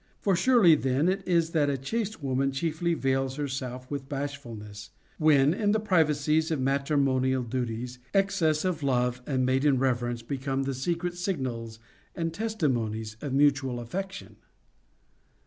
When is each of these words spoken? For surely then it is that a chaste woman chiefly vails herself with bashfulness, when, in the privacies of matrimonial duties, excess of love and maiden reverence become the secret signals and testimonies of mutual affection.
For 0.19 0.35
surely 0.35 0.73
then 0.73 1.07
it 1.07 1.21
is 1.27 1.51
that 1.51 1.69
a 1.69 1.77
chaste 1.77 2.23
woman 2.23 2.51
chiefly 2.51 2.95
vails 2.95 3.35
herself 3.35 3.91
with 3.91 4.09
bashfulness, 4.09 4.89
when, 5.19 5.53
in 5.53 5.73
the 5.73 5.79
privacies 5.79 6.49
of 6.49 6.59
matrimonial 6.59 7.43
duties, 7.43 7.99
excess 8.11 8.65
of 8.65 8.81
love 8.81 9.21
and 9.27 9.45
maiden 9.45 9.77
reverence 9.77 10.23
become 10.23 10.63
the 10.63 10.73
secret 10.73 11.13
signals 11.19 11.77
and 12.15 12.33
testimonies 12.33 13.15
of 13.21 13.31
mutual 13.33 13.79
affection. 13.79 14.37